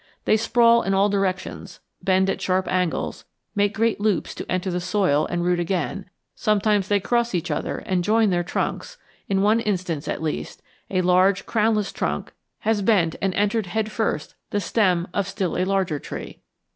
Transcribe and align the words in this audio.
They 0.25 0.35
sprawl 0.35 0.81
in 0.81 0.95
all 0.95 1.09
directions, 1.09 1.79
bend 2.01 2.27
at 2.27 2.41
sharp 2.41 2.67
angles, 2.67 3.23
make 3.53 3.75
great 3.75 3.99
loops 4.01 4.33
to 4.33 4.51
enter 4.51 4.71
the 4.71 4.79
soil 4.79 5.27
and 5.27 5.45
root 5.45 5.59
again; 5.59 6.09
sometimes 6.33 6.87
they 6.87 6.99
cross 6.99 7.35
each 7.35 7.51
other 7.51 7.77
and 7.77 8.03
join 8.03 8.31
their 8.31 8.41
trunks; 8.41 8.97
in 9.29 9.43
one 9.43 9.59
instance, 9.59 10.07
at 10.07 10.23
least, 10.23 10.63
a 10.89 11.01
large 11.01 11.45
crownless 11.45 11.93
trunk 11.93 12.33
has 12.61 12.81
bent 12.81 13.15
and 13.21 13.35
entered 13.35 13.67
head 13.67 13.91
first 13.91 14.33
the 14.49 14.59
stem 14.59 15.07
of 15.13 15.27
still 15.27 15.55
a 15.55 15.65
larger 15.65 15.99
tree. 15.99 16.39